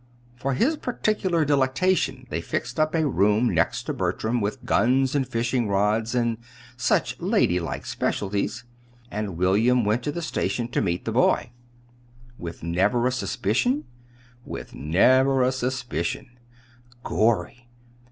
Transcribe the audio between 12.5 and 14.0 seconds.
never a suspicion?"